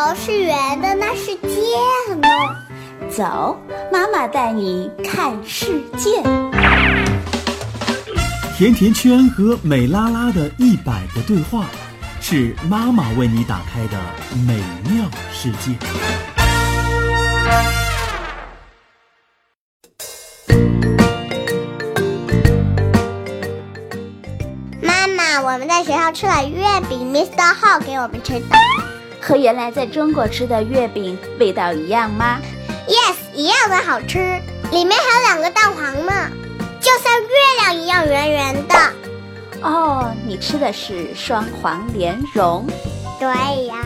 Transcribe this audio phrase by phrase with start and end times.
[0.00, 1.52] 球是圆的，那是箭
[2.22, 2.56] 哦。
[3.10, 3.60] 走，
[3.92, 6.22] 妈妈带你看世界。
[8.56, 11.66] 甜甜圈和美拉拉的一百个对话，
[12.18, 14.00] 是妈妈为你打开的
[14.46, 14.56] 美
[14.90, 15.76] 妙世界。
[24.80, 27.54] 妈妈，我们在学校吃了月饼，Mr.
[27.60, 28.46] Ho 给我们吃的。
[29.30, 32.40] 和原来在中国吃的月饼味道一样吗
[32.88, 34.18] ？Yes，一样的好吃，
[34.72, 36.28] 里面还有两个蛋黄呢，
[36.80, 37.28] 就像月
[37.60, 38.74] 亮一样圆圆的。
[39.62, 42.66] 哦，你吃的是双黄莲蓉。
[43.20, 43.28] 对
[43.66, 43.76] 呀，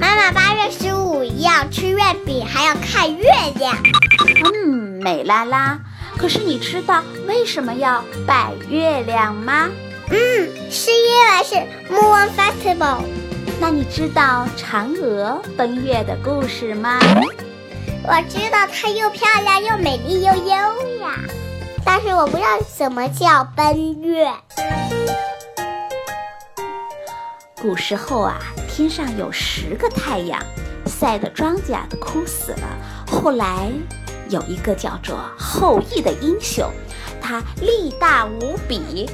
[0.00, 3.76] 妈妈八月十五要吃月饼，还要看月亮。
[4.54, 5.78] 嗯，美拉拉。
[6.16, 9.68] 可是你知道为什么要拜月亮吗？
[10.08, 10.18] 嗯，
[10.70, 11.54] 是因为是
[11.92, 13.00] Moon Festival。
[13.60, 16.98] 那你知道嫦娥奔月的故事吗？
[18.02, 21.14] 我知道它又漂亮又美丽又优雅，
[21.84, 24.32] 但是我不知道什么叫奔月。
[27.60, 30.42] 古时候啊，天上有十个太阳，
[30.86, 32.66] 晒得庄稼都枯死了。
[33.06, 33.70] 后来
[34.30, 36.66] 有一个叫做后羿的英雄，
[37.20, 39.08] 他力大无比，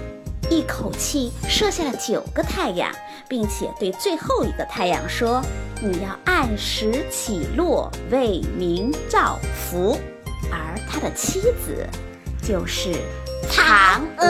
[0.49, 2.91] 一口气射下了九个太阳，
[3.29, 5.43] 并且对最后一个太阳说
[5.83, 9.99] ：“你要按时起落，为民造福。”
[10.53, 11.85] 而他的妻子
[12.43, 12.93] 就是
[13.51, 14.27] 嫦娥。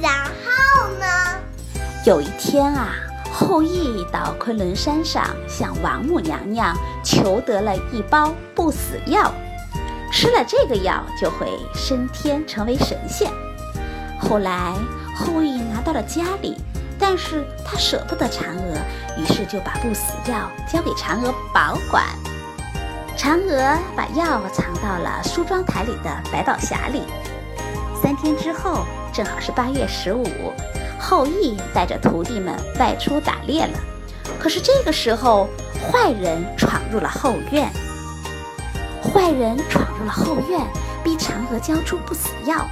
[0.00, 1.06] 然后呢？
[2.06, 2.94] 有一天啊，
[3.32, 9.34] 后羿到昆仑山上向王母娘娘求得了一包不死药，
[10.12, 13.30] 吃了这个药就会升天成为神仙。
[14.18, 14.74] 后来
[15.14, 16.56] 后羿拿到了家里，
[16.98, 18.76] 但是他舍不得嫦娥，
[19.16, 22.04] 于是就把不死药交给嫦娥保管。
[23.16, 27.02] 嫦娥把药藏到了梳妆台里的百宝匣里。
[28.00, 30.24] 三天之后，正好是八月十五。
[31.00, 33.78] 后羿带着徒弟们外出打猎了，
[34.38, 35.48] 可是这个时候，
[35.80, 37.70] 坏人闯入了后院。
[39.02, 40.60] 坏人闯入了后院，
[41.02, 42.66] 逼嫦娥交出不死药。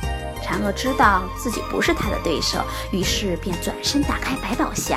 [0.47, 2.61] 嫦娥知道自己不是他的对手，
[2.93, 4.97] 于是便转身打开百宝匣，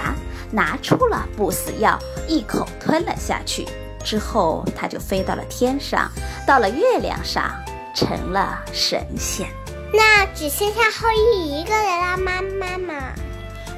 [0.52, 3.68] 拿出了不死药，一口吞了下去。
[4.04, 6.10] 之后，他就飞到了天上，
[6.46, 7.52] 到了月亮上，
[7.96, 9.48] 成了神仙。
[9.92, 12.94] 那只剩下后羿一个人啦，妈妈妈。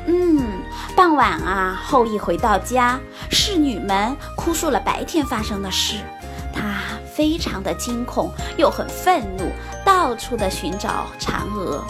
[0.08, 0.62] 嗯，
[0.94, 3.00] 傍晚啊，后羿回到家，
[3.30, 6.21] 侍女们哭诉了白天发生的事，他
[7.14, 9.52] 非常的惊恐，又很愤怒，
[9.86, 11.84] 到处的寻找嫦娥。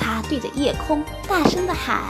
[0.00, 2.00] 他对着夜空大声的喊：“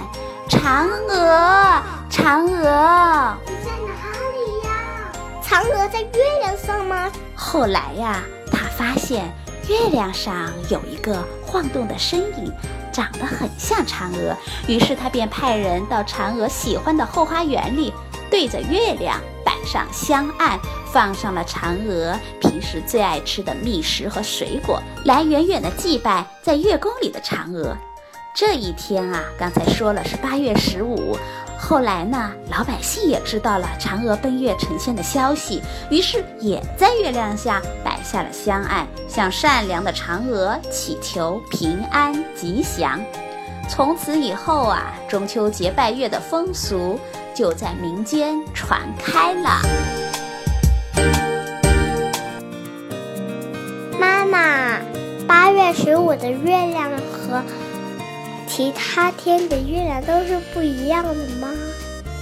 [0.49, 3.95] 嫦娥，嫦娥！”你在哪
[4.33, 5.11] 里呀？
[5.43, 7.11] 嫦娥在月亮上吗？
[7.35, 8.23] 后来呀，
[8.53, 9.33] 他发现
[9.69, 12.53] 月亮上有一个晃动的身影。
[12.93, 14.35] 长得很像嫦娥，
[14.67, 17.93] 于是他便派人到嫦娥喜欢的后花园里，
[18.31, 20.59] 对着月亮摆上香案，
[20.97, 27.77] 放上了嫦娥平时最爱吃的蜜食和水果，来远远的祭拜在月宫里的嫦娥。
[28.34, 31.15] 这一天啊，刚才说了是八月十五，
[31.59, 42.99] 后来呢，老百姓也知道了嫦娥奔月成仙的消息，于是也在月亮下摆下了香案，向善良的嫦娥祈求平安吉祥。
[43.69, 46.99] 从此以后啊，中秋节拜月的风俗
[47.35, 49.61] 就在民间传开了。
[55.76, 57.42] 十五的月亮和
[58.48, 61.48] 其他天的月亮都是不一样的吗？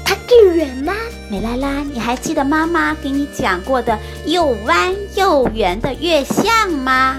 [0.04, 0.92] 它更圆吗？
[1.30, 7.16] 美拉拉，你还记得妈妈给你讲过的又弯又圆的月相吗？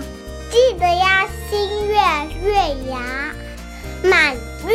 [0.52, 1.96] 记得呀，新月、
[2.44, 2.54] 月
[2.92, 3.34] 牙、
[4.04, 4.74] 满月。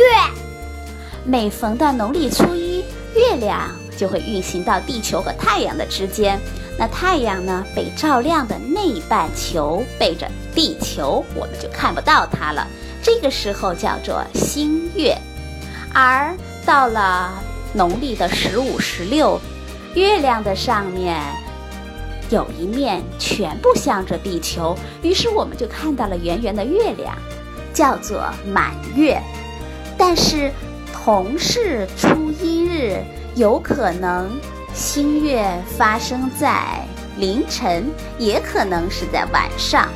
[1.23, 2.83] 每逢的农历初一，
[3.15, 6.39] 月亮就会运行到地球和太阳的之间。
[6.77, 12.67] 那太阳呢，被照亮的那半球背着地球，我们就看不到它了。
[13.01, 15.17] 这个时候叫做新月。
[15.93, 17.31] 而到了
[17.73, 19.39] 农历的十五、十六，
[19.95, 21.21] 月亮的上面
[22.29, 27.13] 有一面全部向着地球，于是我们就看到了圆圆的月亮，
[27.73, 29.21] 叫做满月。
[29.97, 30.51] 但是
[30.93, 33.03] 同是初一日，
[33.35, 34.31] 有可能
[34.73, 35.45] 新月
[35.77, 36.85] 发生在
[37.17, 39.89] 凌晨，也可能是在晚上，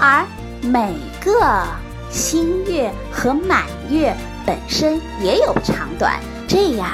[0.00, 0.24] 而
[0.62, 1.62] 每个
[2.10, 4.16] 新月和满月
[4.46, 6.18] 本身也有长短，
[6.48, 6.88] 这样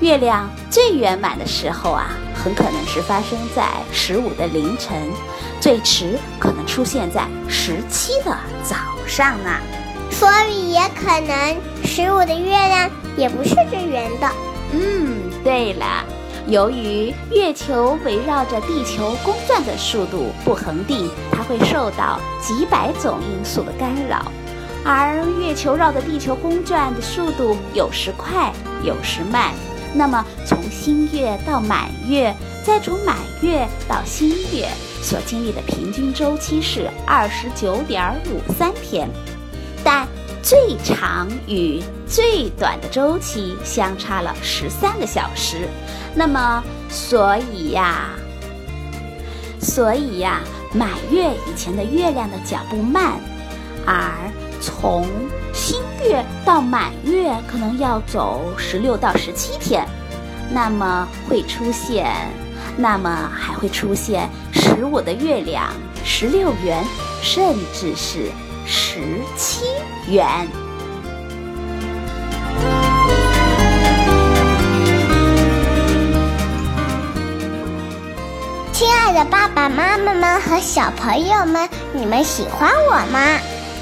[0.00, 4.96] 月亮最圆满的时候啊，很可能是发生在十五的凌晨，
[5.60, 8.76] 最迟可能出现在十七的早
[9.06, 9.50] 上呢。
[10.10, 14.28] 所以也可能十五的月亮也不是最圆的。
[14.72, 16.04] 嗯，对了，
[16.52, 24.30] 由于月球围绕着地球公转的速度不恒定，它会受到几百种因素的干扰。
[24.84, 28.52] 而月球绕着地球公转的速度有时快，
[28.84, 29.54] 有时慢。
[29.94, 34.68] 那么从新月到满月，再从满月到新月，
[35.00, 39.08] 所经历的平均周期是二十九点五三天，
[39.82, 40.06] 但
[40.42, 45.68] 最长与最短的周期相差了十三个小时。
[46.14, 48.10] 那么，所以呀，
[49.60, 50.40] 所以呀，
[50.74, 53.20] 满月以前的月亮的脚步慢，
[53.86, 54.12] 而
[54.60, 55.06] 从
[55.54, 59.86] 新月到满月可能要走十六到十七天，
[60.50, 62.10] 那么会出现，
[62.76, 65.72] 那么还会出现十五的月亮
[66.04, 66.84] 十六圆，
[67.22, 68.30] 甚至是
[68.64, 68.98] 十
[69.36, 69.64] 七
[70.08, 70.26] 元。
[78.72, 83.38] 亲爱的爸爸妈妈们和小朋友们，你们喜欢我吗？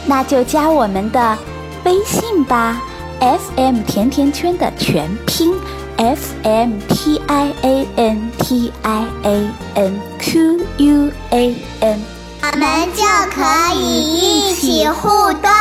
[0.06, 1.38] 那就加我们的
[1.84, 2.80] 微信吧
[3.20, 5.54] ，FM 甜甜圈的全拼
[5.98, 12.00] F M T I A N T I A N Q U A N，
[14.92, 15.59] 互动。